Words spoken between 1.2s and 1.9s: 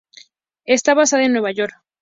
en Nueva York.